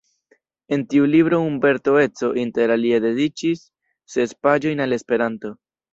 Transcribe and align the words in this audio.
En 0.75 0.79
tiu 0.93 1.03
libro 1.15 1.41
Umberto 1.49 1.93
Eco 2.05 2.29
inter 2.45 2.73
alie 2.77 3.03
dediĉis 3.05 3.61
ses 4.15 4.35
paĝojn 4.47 4.83
al 4.87 4.97
Esperanto. 4.99 5.55